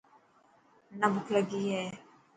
منا 0.89 1.07
بک 1.13 1.27
لگي 1.35 1.61
هي. 1.71 1.83